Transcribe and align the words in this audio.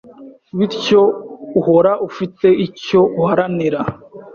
bityo 0.57 1.01
uhora 1.59 1.91
ufite 2.07 2.47
icyo 2.67 2.99
uharanira. 3.21 3.81